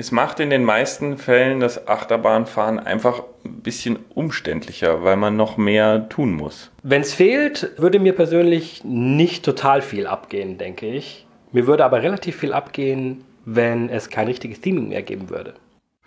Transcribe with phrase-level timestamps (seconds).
[0.00, 5.58] Es macht in den meisten Fällen das Achterbahnfahren einfach ein bisschen umständlicher, weil man noch
[5.58, 6.70] mehr tun muss.
[6.82, 11.26] Wenn es fehlt, würde mir persönlich nicht total viel abgehen, denke ich.
[11.52, 15.52] Mir würde aber relativ viel abgehen, wenn es kein richtiges Theming mehr geben würde.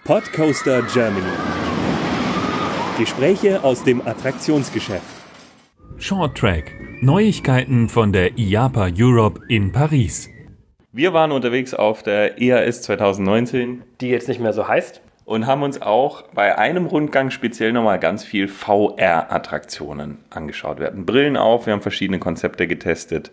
[0.05, 1.21] Podcoaster Germany.
[2.97, 5.05] Gespräche aus dem Attraktionsgeschäft.
[5.99, 6.71] Short Track.
[7.01, 10.32] Neuigkeiten von der IAPA Europe in Paris.
[10.95, 13.81] Wir waren unterwegs auf der EAS 2019.
[13.99, 15.01] Die jetzt nicht mehr so heißt.
[15.25, 20.77] Und haben uns auch bei einem Rundgang speziell nochmal ganz viel VR-Attraktionen angeschaut.
[20.77, 23.31] Wir hatten Brillen auf, wir haben verschiedene Konzepte getestet.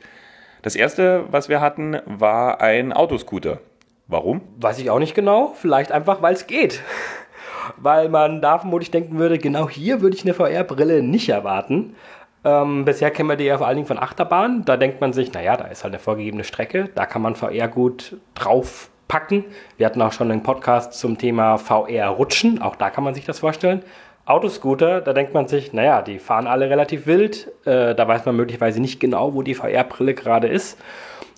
[0.63, 3.61] Das erste, was wir hatten, war ein Autoscooter.
[4.07, 4.41] Warum?
[4.57, 5.53] Weiß ich auch nicht genau.
[5.55, 6.81] Vielleicht einfach, weil es geht.
[7.77, 11.95] weil man da vermutlich denken würde, genau hier würde ich eine VR-Brille nicht erwarten.
[12.45, 14.65] Ähm, bisher kennen wir die ja vor allen Dingen von Achterbahnen.
[14.65, 17.69] Da denkt man sich, naja, da ist halt eine vorgegebene Strecke, da kann man VR
[17.69, 19.45] gut draufpacken.
[19.77, 23.41] Wir hatten auch schon einen Podcast zum Thema VR-Rutschen, auch da kann man sich das
[23.41, 23.83] vorstellen.
[24.25, 28.37] Autoscooter, da denkt man sich, naja, die fahren alle relativ wild, äh, da weiß man
[28.37, 30.79] möglicherweise nicht genau, wo die VR-Brille gerade ist.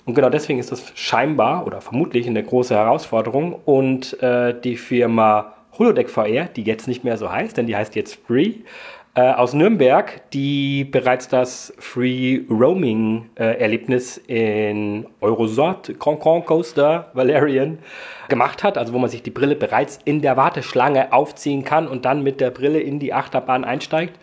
[0.05, 3.55] Und genau deswegen ist das scheinbar oder vermutlich eine große Herausforderung.
[3.65, 7.95] Und äh, die Firma Holodeck VR, die jetzt nicht mehr so heißt, denn die heißt
[7.95, 8.57] jetzt Free,
[9.15, 17.79] äh, aus Nürnberg, die bereits das Free Roaming äh, Erlebnis in Eurosort Concon Coaster Valerian
[18.29, 22.07] gemacht hat, also wo man sich die Brille bereits in der Warteschlange aufziehen kann und
[22.07, 24.19] dann mit der Brille in die Achterbahn einsteigt.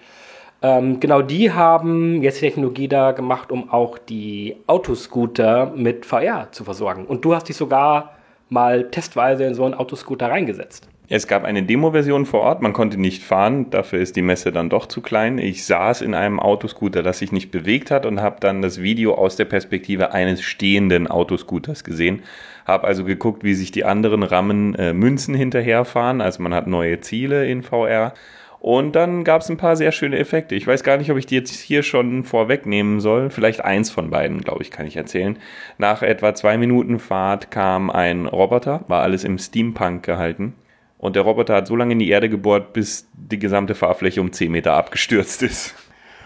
[0.61, 6.63] Ähm, genau die haben jetzt Technologie da gemacht, um auch die Autoscooter mit VR zu
[6.63, 7.05] versorgen.
[7.05, 8.15] Und du hast dich sogar
[8.49, 10.89] mal testweise in so einen Autoscooter reingesetzt.
[11.11, 14.69] Es gab eine Demo-Version vor Ort, man konnte nicht fahren, dafür ist die Messe dann
[14.69, 15.39] doch zu klein.
[15.39, 19.16] Ich saß in einem Autoscooter, das sich nicht bewegt hat und habe dann das Video
[19.16, 22.21] aus der Perspektive eines stehenden Autoscooters gesehen.
[22.67, 26.99] Habe also geguckt, wie sich die anderen Rammen äh, Münzen hinterherfahren, also man hat neue
[26.99, 28.13] Ziele in VR.
[28.59, 30.53] Und dann gab es ein paar sehr schöne Effekte.
[30.53, 33.31] Ich weiß gar nicht, ob ich die jetzt hier schon vorwegnehmen soll.
[33.31, 35.39] Vielleicht eins von beiden, glaube ich, kann ich erzählen.
[35.79, 40.53] Nach etwa zwei Minuten Fahrt kam ein Roboter, war alles im Steampunk gehalten
[40.99, 44.31] und der Roboter hat so lange in die Erde gebohrt, bis die gesamte Fahrfläche um
[44.31, 45.73] 10 Meter abgestürzt ist.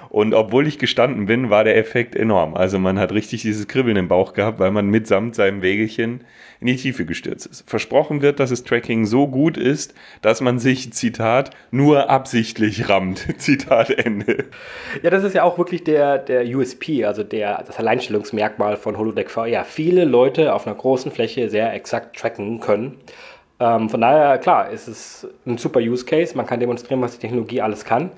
[0.09, 2.53] Und obwohl ich gestanden bin, war der Effekt enorm.
[2.53, 6.23] Also man hat richtig dieses Kribbeln im Bauch gehabt, weil man mitsamt seinem Wägelchen
[6.59, 7.67] in die Tiefe gestürzt ist.
[7.67, 13.25] Versprochen wird, dass das Tracking so gut ist, dass man sich, Zitat, nur absichtlich rammt.
[13.39, 14.45] Zitat Ende.
[15.01, 19.31] Ja, das ist ja auch wirklich der, der USP, also der, das Alleinstellungsmerkmal von Holodeck
[19.31, 19.65] VR.
[19.65, 22.99] Viele Leute auf einer großen Fläche sehr exakt tracken können.
[23.63, 26.35] Ähm, von daher, klar, ist es ein super Use Case.
[26.35, 28.11] Man kann demonstrieren, was die Technologie alles kann.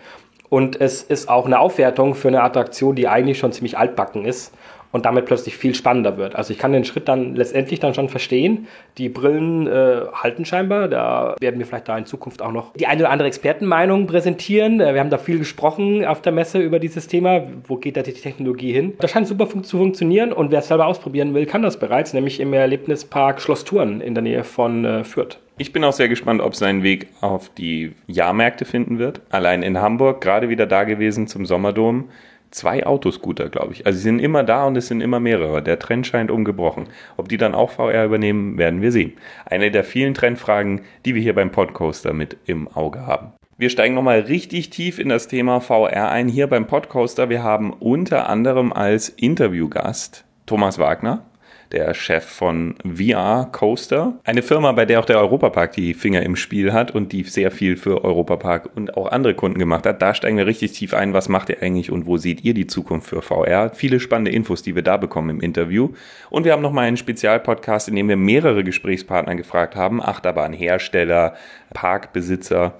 [0.50, 4.53] Und es ist auch eine Aufwertung für eine Attraktion, die eigentlich schon ziemlich altbacken ist
[4.95, 6.38] und damit plötzlich viel spannender wird.
[6.38, 8.67] Also ich kann den Schritt dann letztendlich dann schon verstehen.
[8.97, 10.88] Die Brillen äh, halten scheinbar.
[10.88, 14.79] Da werden wir vielleicht da in Zukunft auch noch die eine oder andere Expertenmeinung präsentieren.
[14.79, 17.41] Äh, wir haben da viel gesprochen auf der Messe über dieses Thema.
[17.67, 18.94] Wo geht da die Technologie hin?
[19.01, 22.13] Das scheint super fun zu funktionieren und wer es selber ausprobieren will, kann das bereits,
[22.13, 25.39] nämlich im Erlebnispark Schloss Thurn in der Nähe von äh, Fürth.
[25.57, 29.19] Ich bin auch sehr gespannt, ob seinen Weg auf die Jahrmärkte finden wird.
[29.29, 32.05] Allein in Hamburg, gerade wieder da gewesen zum Sommerdom
[32.51, 33.85] zwei Autoscooter, glaube ich.
[33.85, 35.61] Also sie sind immer da und es sind immer mehrere.
[35.61, 36.88] Der Trend scheint ungebrochen.
[37.17, 39.13] Ob die dann auch VR übernehmen, werden wir sehen.
[39.45, 43.34] Eine der vielen Trendfragen, die wir hier beim Podcoaster mit im Auge haben.
[43.57, 47.29] Wir steigen nochmal richtig tief in das Thema VR ein hier beim Podcoaster.
[47.29, 51.23] Wir haben unter anderem als Interviewgast Thomas Wagner
[51.72, 54.14] der Chef von VR Coaster.
[54.24, 57.52] Eine Firma, bei der auch der Europapark die Finger im Spiel hat und die sehr
[57.52, 60.02] viel für Europapark und auch andere Kunden gemacht hat.
[60.02, 61.14] Da steigen wir richtig tief ein.
[61.14, 63.72] Was macht ihr eigentlich und wo seht ihr die Zukunft für VR?
[63.74, 65.90] Viele spannende Infos, die wir da bekommen im Interview.
[66.30, 70.02] Und wir haben nochmal einen Spezialpodcast, in dem wir mehrere Gesprächspartner gefragt haben.
[70.02, 71.36] Achterbahnhersteller,
[71.74, 72.76] Parkbesitzer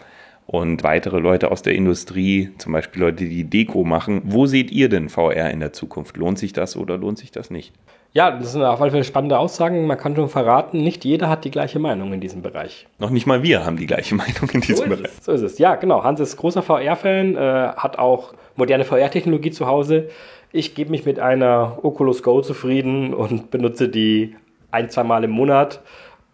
[0.48, 4.22] und weitere Leute aus der Industrie, zum Beispiel Leute, die Deko machen.
[4.26, 6.18] Wo seht ihr denn VR in der Zukunft?
[6.18, 7.74] Lohnt sich das oder lohnt sich das nicht?
[8.14, 9.88] Ja, das sind auf alle Fälle spannende Aussagen.
[9.88, 12.88] Man kann schon verraten, nicht jeder hat die gleiche Meinung in diesem Bereich.
[12.98, 15.12] Noch nicht mal wir haben die gleiche Meinung in diesem so Bereich.
[15.18, 15.58] Es, so ist es.
[15.58, 16.04] Ja, genau.
[16.04, 17.40] Hans ist großer VR-Fan, äh,
[17.76, 20.10] hat auch moderne VR-Technologie zu Hause.
[20.54, 24.36] Ich gebe mich mit einer Oculus Go zufrieden und benutze die
[24.72, 25.82] ein, zwei Mal im Monat.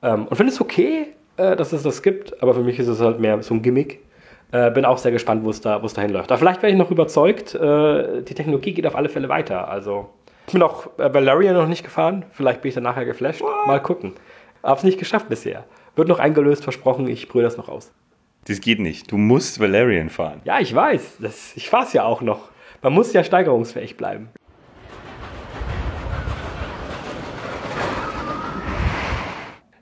[0.03, 1.07] Ähm, und finde es okay,
[1.37, 4.01] äh, dass es das gibt, aber für mich ist es halt mehr so ein Gimmick.
[4.51, 6.29] Äh, bin auch sehr gespannt, wo es da, dahin läuft.
[6.31, 9.69] Aber vielleicht werde ich noch überzeugt, äh, die Technologie geht auf alle Fälle weiter.
[9.69, 10.09] Also
[10.47, 12.25] ich bin auch äh, Valerian noch nicht gefahren.
[12.31, 13.41] Vielleicht bin ich dann nachher geflasht.
[13.41, 13.67] What?
[13.67, 14.13] Mal gucken.
[14.61, 15.63] Hab's nicht geschafft bisher.
[15.95, 17.07] Wird noch eingelöst, versprochen.
[17.07, 17.93] Ich brühe das noch aus.
[18.45, 19.11] Das geht nicht.
[19.11, 20.41] Du musst Valerian fahren.
[20.43, 21.17] Ja, ich weiß.
[21.19, 22.49] Das, ich fahr's ja auch noch.
[22.81, 24.29] Man muss ja steigerungsfähig bleiben.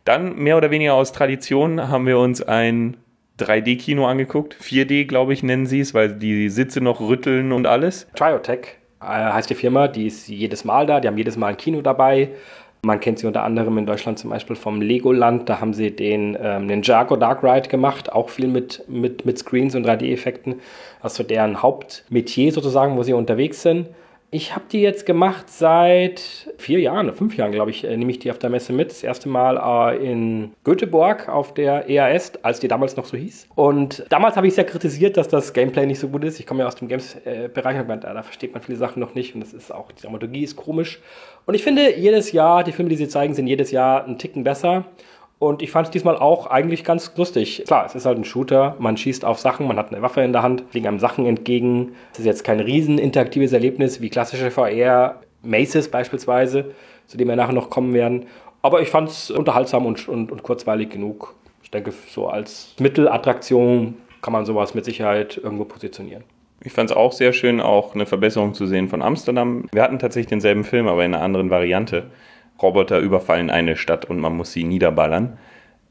[0.03, 2.97] Dann mehr oder weniger aus Tradition haben wir uns ein
[3.39, 4.55] 3D-Kino angeguckt.
[4.55, 8.07] 4D, glaube ich, nennen sie es, weil die Sitze noch rütteln und alles.
[8.15, 11.57] Triotech äh, heißt die Firma, die ist jedes Mal da, die haben jedes Mal ein
[11.57, 12.29] Kino dabei.
[12.81, 16.37] Man kennt sie unter anderem in Deutschland zum Beispiel vom Legoland, da haben sie den
[16.41, 20.55] ähm, Ninjago Dark Ride gemacht, auch viel mit, mit, mit Screens und 3D-Effekten.
[21.01, 23.87] Also deren Hauptmetier sozusagen, wo sie unterwegs sind.
[24.31, 26.21] Ich habe die jetzt gemacht seit
[26.59, 28.91] vier Jahren, fünf Jahren, glaube ich, äh, nehme ich die auf der Messe mit.
[28.91, 29.57] Das erste Mal
[29.95, 33.47] äh, in Göteborg auf der EAS, als die damals noch so hieß.
[33.55, 36.39] Und damals habe ich sehr kritisiert, dass das Gameplay nicht so gut ist.
[36.39, 39.41] Ich komme ja aus dem Games-Bereich und da, versteht man viele Sachen noch nicht und
[39.41, 40.99] das ist auch, die Dramaturgie ist komisch.
[41.47, 44.43] Und ich finde, jedes Jahr, die Filme, die sie zeigen, sind jedes Jahr ein Ticken
[44.43, 44.85] besser.
[45.39, 47.63] Und ich fand es diesmal auch eigentlich ganz lustig.
[47.65, 50.33] Klar, es ist halt ein Shooter, man schießt auf Sachen, man hat eine Waffe in
[50.33, 51.93] der Hand, fliegen einem Sachen entgegen.
[52.11, 56.75] Es ist jetzt kein riesen interaktives Erlebnis wie klassische VR, Maces beispielsweise,
[57.07, 58.25] zu dem wir nachher noch kommen werden.
[58.61, 61.33] Aber ich fand es unterhaltsam und, und, und kurzweilig genug.
[61.63, 66.25] Ich denke, so als Mittelattraktion kann man sowas mit Sicherheit irgendwo positionieren.
[66.61, 69.69] Ich fand es auch sehr schön, auch eine Verbesserung zu sehen von Amsterdam.
[69.71, 72.07] Wir hatten tatsächlich denselben Film, aber in einer anderen Variante.
[72.61, 75.37] Roboter überfallen eine Stadt und man muss sie niederballern.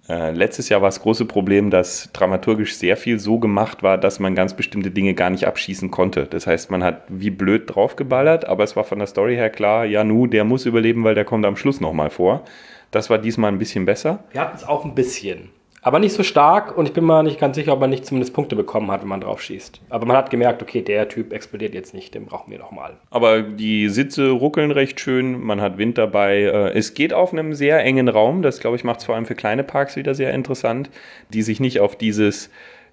[0.08, 4.20] Äh, letztes Jahr war das große Problem, dass dramaturgisch sehr viel so gemacht war, dass
[4.20, 6.24] man ganz bestimmte Dinge gar nicht abschießen konnte.
[6.24, 9.84] Das heißt, man hat wie blöd draufgeballert, aber es war von der Story her klar,
[9.84, 12.44] ja nu, der muss überleben, weil der kommt am Schluss nochmal vor.
[12.90, 14.24] Das war diesmal ein bisschen besser.
[14.30, 15.50] Wir hatten es auch ein bisschen.
[15.82, 18.34] Aber nicht so stark und ich bin mir nicht ganz sicher, ob man nicht zumindest
[18.34, 19.80] Punkte bekommen hat, wenn man drauf schießt.
[19.90, 22.96] Aber man hat gemerkt, okay, der Typ explodiert jetzt nicht, den brauchen wir nochmal.
[23.10, 26.42] Aber die Sitze ruckeln recht schön, man hat Wind dabei.
[26.42, 29.26] Äh, es geht auf einem sehr engen Raum, das glaube ich macht es vor allem
[29.26, 30.90] für kleine Parks wieder sehr interessant,
[31.32, 32.50] die sich nicht auf dieses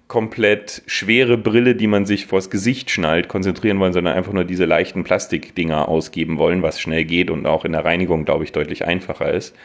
[0.08, 4.64] komplett schwere Brille, die man sich vors Gesicht schnallt, konzentrieren wollen, sondern einfach nur diese
[4.64, 8.84] leichten Plastikdinger ausgeben wollen, was schnell geht und auch in der Reinigung, glaube ich, deutlich
[8.84, 9.56] einfacher ist.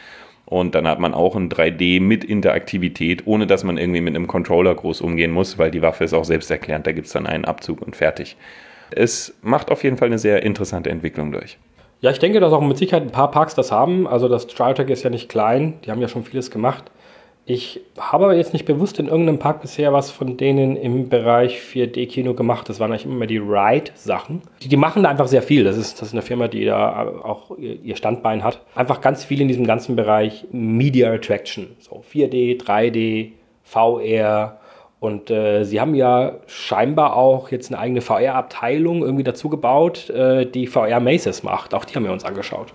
[0.46, 4.28] Und dann hat man auch ein 3D mit Interaktivität, ohne dass man irgendwie mit einem
[4.28, 6.86] Controller groß umgehen muss, weil die Waffe ist auch selbsterklärend.
[6.86, 8.36] Da gibt es dann einen Abzug und fertig.
[8.92, 11.58] Es macht auf jeden Fall eine sehr interessante Entwicklung durch.
[12.02, 14.08] Ja, ich denke, dass auch mit Sicherheit ein paar Parks das haben.
[14.08, 16.92] Also das Triotech ist ja nicht klein, die haben ja schon vieles gemacht.
[17.46, 21.60] Ich habe aber jetzt nicht bewusst in irgendeinem Park bisher was von denen im Bereich
[21.60, 22.70] 4D-Kino gemacht.
[22.70, 24.42] Das waren eigentlich immer die Ride-Sachen.
[24.62, 25.64] Die, die, machen da einfach sehr viel.
[25.64, 28.62] Das ist, das ist eine Firma, die da auch ihr Standbein hat.
[28.76, 31.68] Einfach ganz viel in diesem ganzen Bereich Media Attraction.
[31.80, 33.32] So 4D, 3D,
[33.64, 34.60] VR.
[35.00, 40.46] Und äh, sie haben ja scheinbar auch jetzt eine eigene VR-Abteilung irgendwie dazu gebaut, äh,
[40.46, 41.74] die VR-Maces macht.
[41.74, 42.72] Auch die haben wir uns angeschaut.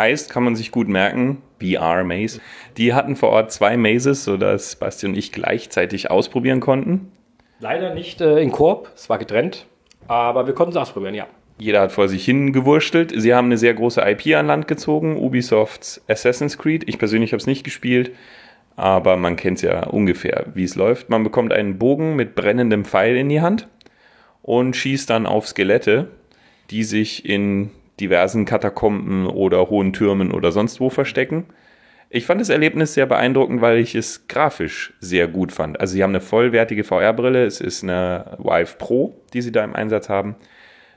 [0.00, 2.40] Heißt, kann man sich gut merken, VR Maze.
[2.78, 7.12] Die hatten vor Ort zwei Mazes, sodass Basti und ich gleichzeitig ausprobieren konnten.
[7.58, 9.66] Leider nicht äh, in Koop, es war getrennt,
[10.08, 11.26] aber wir konnten es ausprobieren, ja.
[11.58, 13.12] Jeder hat vor sich hin gewurschtelt.
[13.14, 16.88] Sie haben eine sehr große IP an Land gezogen, Ubisofts Assassin's Creed.
[16.88, 18.12] Ich persönlich habe es nicht gespielt,
[18.76, 21.10] aber man kennt es ja ungefähr, wie es läuft.
[21.10, 23.68] Man bekommt einen Bogen mit brennendem Pfeil in die Hand
[24.40, 26.08] und schießt dann auf Skelette,
[26.70, 27.70] die sich in
[28.00, 31.46] diversen Katakomben oder hohen Türmen oder sonst wo verstecken.
[32.12, 35.78] Ich fand das Erlebnis sehr beeindruckend, weil ich es grafisch sehr gut fand.
[35.78, 39.76] Also sie haben eine vollwertige VR-Brille, es ist eine Vive Pro, die sie da im
[39.76, 40.34] Einsatz haben,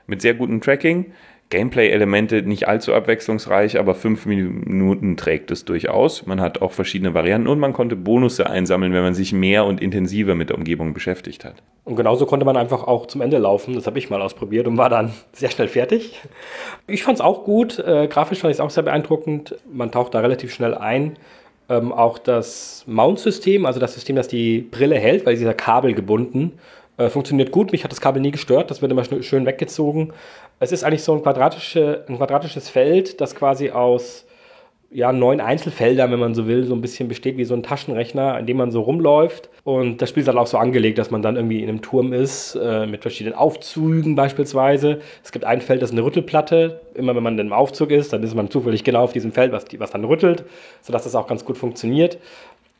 [0.08, 1.12] mit sehr gutem Tracking.
[1.54, 6.26] Gameplay-Elemente nicht allzu abwechslungsreich, aber fünf Minuten trägt es durchaus.
[6.26, 9.80] Man hat auch verschiedene Varianten und man konnte Bonusse einsammeln, wenn man sich mehr und
[9.80, 11.54] intensiver mit der Umgebung beschäftigt hat.
[11.84, 13.74] Und genauso konnte man einfach auch zum Ende laufen.
[13.74, 16.20] Das habe ich mal ausprobiert und war dann sehr schnell fertig.
[16.88, 17.78] Ich fand es auch gut.
[17.78, 19.54] Äh, grafisch fand ich es auch sehr beeindruckend.
[19.72, 21.16] Man taucht da relativ schnell ein.
[21.68, 25.54] Ähm, auch das Mount-System, also das System, das die Brille hält, weil sie ist ja
[25.54, 26.58] kabelgebunden,
[26.96, 27.72] äh, funktioniert gut.
[27.72, 28.70] Mich hat das Kabel nie gestört.
[28.70, 30.12] Das wird immer schön weggezogen.
[30.60, 34.26] Es ist eigentlich so ein, quadratische, ein quadratisches Feld, das quasi aus
[34.94, 38.34] ja, neun Einzelfeldern, wenn man so will, so ein bisschen besteht wie so ein Taschenrechner,
[38.34, 39.50] an dem man so rumläuft.
[39.64, 42.12] Und das Spiel ist halt auch so angelegt, dass man dann irgendwie in einem Turm
[42.12, 45.00] ist, äh, mit verschiedenen Aufzügen beispielsweise.
[45.24, 46.80] Es gibt ein Feld, das ist eine Rüttelplatte.
[46.94, 49.64] Immer wenn man im Aufzug ist, dann ist man zufällig genau auf diesem Feld, was,
[49.78, 50.44] was dann rüttelt,
[50.80, 52.18] sodass das auch ganz gut funktioniert.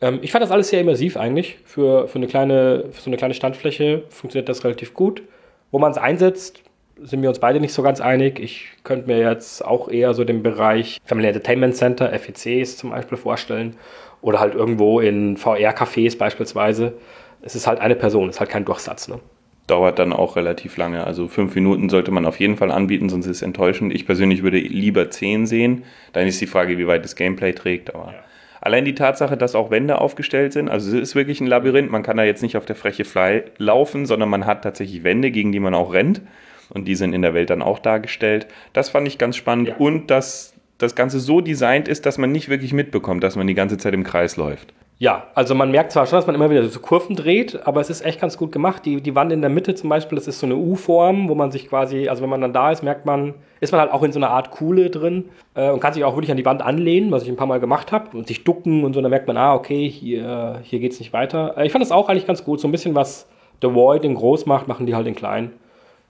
[0.04, 1.56] Ähm, ich fand das alles sehr immersiv eigentlich.
[1.64, 5.22] Für, für, eine kleine, für so eine kleine Standfläche funktioniert das relativ gut.
[5.70, 6.62] Wo man es einsetzt,
[7.02, 8.38] sind wir uns beide nicht so ganz einig.
[8.38, 13.16] Ich könnte mir jetzt auch eher so den Bereich Family Entertainment Center, FECs zum Beispiel
[13.16, 13.76] vorstellen.
[14.20, 16.92] Oder halt irgendwo in VR-Cafés beispielsweise.
[17.40, 19.08] Es ist halt eine Person, es ist halt kein Durchsatz.
[19.08, 19.20] Ne?
[19.66, 21.04] Dauert dann auch relativ lange.
[21.04, 23.94] Also fünf Minuten sollte man auf jeden Fall anbieten, sonst ist es enttäuschend.
[23.94, 25.84] Ich persönlich würde lieber zehn sehen.
[26.12, 27.94] Dann ist die Frage, wie weit das Gameplay trägt.
[27.94, 28.24] Aber ja.
[28.64, 32.02] Allein die Tatsache, dass auch Wände aufgestellt sind, also es ist wirklich ein Labyrinth, man
[32.02, 35.52] kann da jetzt nicht auf der Fläche frei laufen, sondern man hat tatsächlich Wände, gegen
[35.52, 36.22] die man auch rennt
[36.70, 38.46] und die sind in der Welt dann auch dargestellt.
[38.72, 39.76] Das fand ich ganz spannend ja.
[39.76, 43.54] und das das Ganze so designt ist, dass man nicht wirklich mitbekommt, dass man die
[43.54, 44.72] ganze Zeit im Kreis läuft.
[45.04, 47.90] Ja, also man merkt zwar schon, dass man immer wieder so Kurven dreht, aber es
[47.90, 48.86] ist echt ganz gut gemacht.
[48.86, 51.50] Die, die Wand in der Mitte zum Beispiel, das ist so eine U-Form, wo man
[51.50, 54.12] sich quasi, also wenn man dann da ist, merkt man, ist man halt auch in
[54.12, 57.10] so einer Art Kuhle drin äh, und kann sich auch wirklich an die Wand anlehnen,
[57.10, 59.36] was ich ein paar Mal gemacht habe und sich ducken und so, dann merkt man,
[59.36, 61.54] ah, okay, hier, hier geht's nicht weiter.
[61.58, 63.28] Äh, ich fand das auch eigentlich ganz gut, so ein bisschen was
[63.60, 65.52] The Void in groß macht, machen die halt in klein.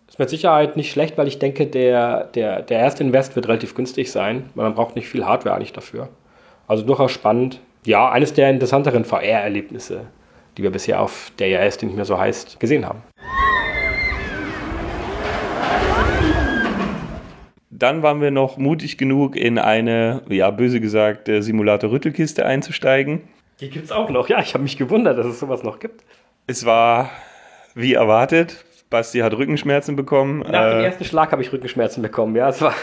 [0.07, 3.75] Ist mit Sicherheit nicht schlecht, weil ich denke, der, der, der erste Invest wird relativ
[3.75, 6.11] günstig sein, weil man braucht nicht viel Hardware eigentlich dafür.
[6.69, 7.59] Also durchaus spannend.
[7.87, 10.07] Ja, eines der interessanteren VR-Erlebnisse,
[10.57, 13.03] die wir bisher auf der IRS, die nicht mehr so heißt, gesehen haben.
[17.69, 23.29] Dann waren wir noch mutig genug, in eine, ja, böse gesagt, äh, Simulator-Rüttelkiste einzusteigen.
[23.61, 24.31] Die gibt es auch noch.
[24.31, 26.05] Ja, ich habe mich gewundert, dass es sowas noch gibt.
[26.47, 27.11] Es war
[27.75, 28.65] wie erwartet.
[28.89, 30.39] Basti hat Rückenschmerzen bekommen.
[30.39, 32.35] Nach dem ersten Schlag habe ich Rückenschmerzen bekommen.
[32.35, 32.75] Ja, es war.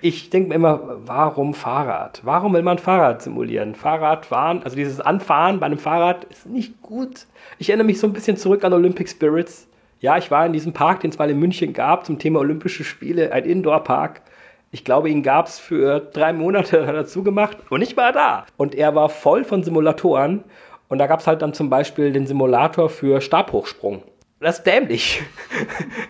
[0.00, 2.20] Ich denke mir immer, warum Fahrrad?
[2.24, 3.74] Warum will man Fahrrad simulieren?
[3.74, 7.26] Fahrradfahren, also dieses Anfahren bei einem Fahrrad ist nicht gut.
[7.58, 9.68] Ich erinnere mich so ein bisschen zurück an Olympic Spirits.
[10.00, 12.84] Ja, ich war in diesem Park, den es mal in München gab, zum Thema Olympische
[12.84, 14.22] Spiele, ein Indoor-Park.
[14.70, 18.46] Ich glaube, ihn gab es für drei Monate dazu gemacht und ich war da.
[18.56, 20.44] Und er war voll von Simulatoren.
[20.88, 24.02] Und da gab es halt dann zum Beispiel den Simulator für Stabhochsprung.
[24.40, 25.22] Das ist dämlich.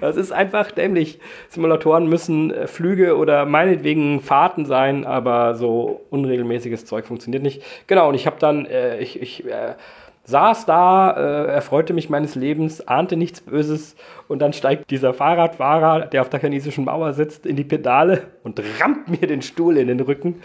[0.00, 1.18] Das ist einfach dämlich.
[1.48, 7.62] Simulatoren müssen äh, Flüge oder meinetwegen Fahrten sein, aber so unregelmäßiges Zeug funktioniert nicht.
[7.88, 9.74] Genau, und ich habe dann, äh, ich, ich äh,
[10.22, 13.96] saß da, äh, erfreute mich meines Lebens, ahnte nichts Böses
[14.28, 18.62] und dann steigt dieser Fahrradfahrer, der auf der chinesischen Mauer sitzt, in die Pedale und
[18.80, 20.42] rammt mir den Stuhl in den Rücken.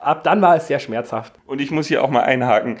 [0.00, 1.32] Ab dann war es sehr schmerzhaft.
[1.46, 2.78] Und ich muss hier auch mal einhaken.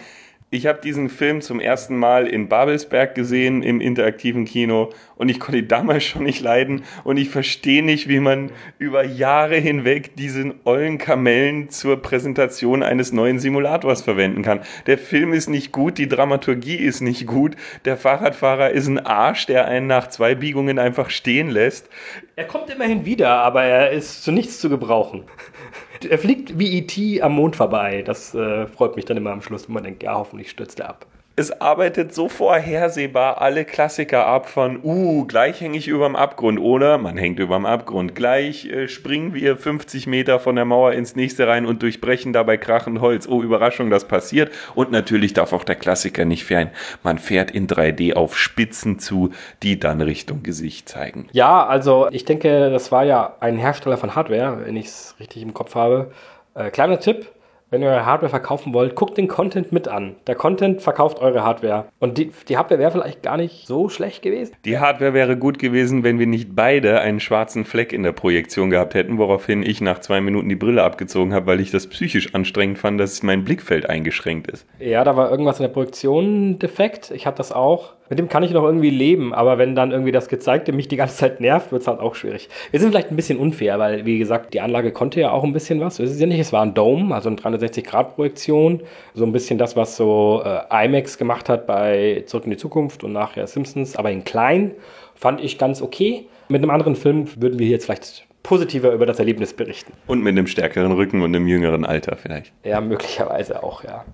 [0.54, 5.40] Ich habe diesen Film zum ersten Mal in Babelsberg gesehen im interaktiven Kino und ich
[5.40, 10.14] konnte ihn damals schon nicht leiden und ich verstehe nicht, wie man über Jahre hinweg
[10.14, 14.60] diesen ollen Kamellen zur Präsentation eines neuen Simulators verwenden kann.
[14.84, 17.56] Der Film ist nicht gut, die Dramaturgie ist nicht gut,
[17.86, 21.88] der Fahrradfahrer ist ein Arsch, der einen nach zwei Biegungen einfach stehen lässt.
[22.36, 25.24] Er kommt immerhin wieder, aber er ist zu nichts zu gebrauchen
[26.04, 27.22] er fliegt wie E.T.
[27.22, 28.02] am Mond vorbei.
[28.02, 30.90] Das äh, freut mich dann immer am Schluss, wenn man denkt, ja, hoffentlich stürzt er
[30.90, 36.60] ab es arbeitet so vorhersehbar alle Klassiker ab von, uh, gleich hänge ich überm Abgrund
[36.60, 38.14] oder man hängt überm Abgrund.
[38.14, 42.58] Gleich äh, springen wir 50 Meter von der Mauer ins nächste rein und durchbrechen dabei
[42.58, 43.26] krachend Holz.
[43.26, 44.52] Oh, Überraschung, das passiert.
[44.74, 46.70] Und natürlich darf auch der Klassiker nicht fern.
[47.02, 49.30] Man fährt in 3D auf Spitzen zu,
[49.62, 51.28] die dann Richtung Gesicht zeigen.
[51.32, 55.42] Ja, also ich denke, das war ja ein Hersteller von Hardware, wenn ich es richtig
[55.42, 56.12] im Kopf habe.
[56.54, 57.26] Äh, kleiner Tipp,
[57.72, 60.16] wenn ihr eure Hardware verkaufen wollt, guckt den Content mit an.
[60.26, 61.86] Der Content verkauft eure Hardware.
[62.00, 64.54] Und die, die Hardware wäre vielleicht gar nicht so schlecht gewesen.
[64.66, 68.68] Die Hardware wäre gut gewesen, wenn wir nicht beide einen schwarzen Fleck in der Projektion
[68.68, 72.34] gehabt hätten, woraufhin ich nach zwei Minuten die Brille abgezogen habe, weil ich das psychisch
[72.34, 74.66] anstrengend fand, dass mein Blickfeld eingeschränkt ist.
[74.78, 77.10] Ja, da war irgendwas in der Projektion defekt.
[77.10, 77.94] Ich hatte das auch.
[78.10, 80.96] Mit dem kann ich noch irgendwie leben, aber wenn dann irgendwie das Gezeigte mich die
[80.96, 82.50] ganze Zeit nervt, wird es halt auch schwierig.
[82.70, 85.54] Wir sind vielleicht ein bisschen unfair, weil, wie gesagt, die Anlage konnte ja auch ein
[85.54, 85.98] bisschen was.
[85.98, 88.82] Es ist ja nicht, es war ein Dome, also eine 360-Grad-Projektion.
[89.14, 93.04] So ein bisschen das, was so äh, IMAX gemacht hat bei Zurück in die Zukunft
[93.04, 94.72] und nachher Simpsons, aber in klein.
[95.14, 96.26] Fand ich ganz okay.
[96.48, 99.92] Mit einem anderen Film würden wir jetzt vielleicht positiver über das Erlebnis berichten.
[100.06, 102.52] Und mit einem stärkeren Rücken und einem jüngeren Alter vielleicht.
[102.64, 104.04] Ja, möglicherweise auch, ja.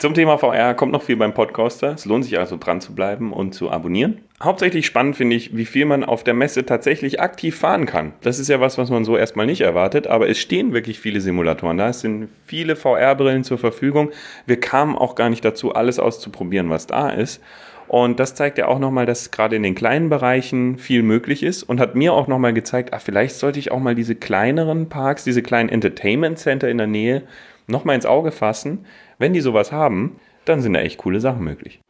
[0.00, 1.92] Zum Thema VR kommt noch viel beim Podcaster.
[1.92, 4.22] Es lohnt sich also dran zu bleiben und zu abonnieren.
[4.42, 8.14] Hauptsächlich spannend finde ich, wie viel man auf der Messe tatsächlich aktiv fahren kann.
[8.22, 11.20] Das ist ja was, was man so erstmal nicht erwartet, aber es stehen wirklich viele
[11.20, 11.90] Simulatoren da.
[11.90, 14.10] Es sind viele VR-Brillen zur Verfügung.
[14.46, 17.42] Wir kamen auch gar nicht dazu, alles auszuprobieren, was da ist.
[17.86, 21.62] Und das zeigt ja auch nochmal, dass gerade in den kleinen Bereichen viel möglich ist
[21.62, 25.24] und hat mir auch nochmal gezeigt, ach, vielleicht sollte ich auch mal diese kleineren Parks,
[25.24, 27.24] diese kleinen Entertainment Center in der Nähe
[27.66, 28.86] nochmal ins Auge fassen
[29.20, 31.80] wenn die sowas haben, dann sind da echt coole Sachen möglich.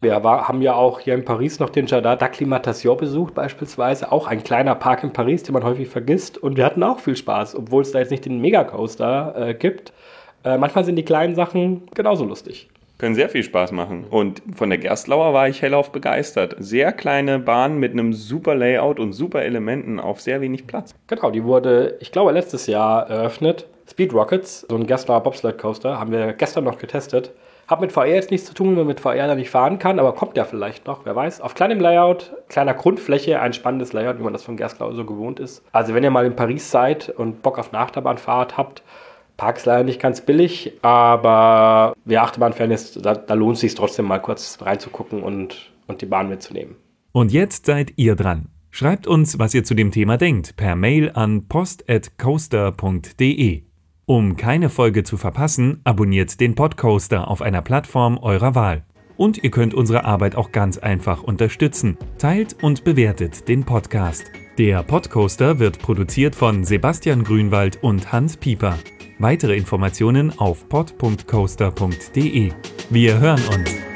[0.00, 4.12] Wir war, haben ja auch hier in Paris noch den Jardin d'Acclimatation besucht, beispielsweise.
[4.12, 6.38] Auch ein kleiner Park in Paris, den man häufig vergisst.
[6.38, 9.92] Und wir hatten auch viel Spaß, obwohl es da jetzt nicht den Megacoaster äh, gibt.
[10.44, 12.68] Äh, manchmal sind die kleinen Sachen genauso lustig
[12.98, 14.04] können sehr viel Spaß machen.
[14.08, 16.56] Und von der Gerstlauer war ich hellauf begeistert.
[16.58, 20.94] Sehr kleine Bahn mit einem super Layout und super Elementen auf sehr wenig Platz.
[21.06, 23.66] Genau, die wurde, ich glaube, letztes Jahr eröffnet.
[23.88, 27.32] Speed Rockets, so ein Gerstlauer Bobsled Coaster, haben wir gestern noch getestet.
[27.68, 29.98] Hat mit VR jetzt nichts zu tun, wenn man mit VR da nicht fahren kann,
[29.98, 31.40] aber kommt ja vielleicht noch, wer weiß.
[31.40, 35.40] Auf kleinem Layout, kleiner Grundfläche, ein spannendes Layout, wie man das von Gerstlauer so gewohnt
[35.40, 35.64] ist.
[35.72, 38.82] Also wenn ihr mal in Paris seid und Bock auf eine Achterbahnfahrt habt,
[39.36, 43.74] Park ist leider nicht ganz billig, aber wer Achterbahn-Fan ist, da, da lohnt es sich
[43.74, 46.76] trotzdem mal kurz reinzugucken und, und die Bahn mitzunehmen.
[47.12, 48.48] Und jetzt seid ihr dran.
[48.70, 53.62] Schreibt uns, was ihr zu dem Thema denkt, per Mail an post@coaster.de.
[54.04, 58.84] Um keine Folge zu verpassen, abonniert den Podcoaster auf einer Plattform eurer Wahl.
[59.16, 61.96] Und ihr könnt unsere Arbeit auch ganz einfach unterstützen.
[62.18, 64.24] Teilt und bewertet den Podcast.
[64.58, 68.78] Der Podcoaster wird produziert von Sebastian Grünwald und Hans Pieper.
[69.18, 72.52] Weitere Informationen auf pod.coaster.de.
[72.90, 73.95] Wir hören uns.